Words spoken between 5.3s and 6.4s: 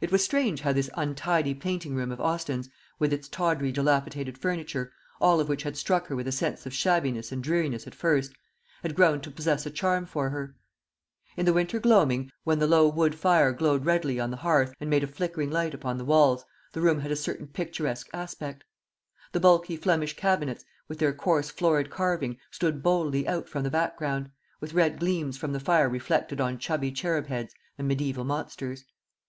of which had struck her with a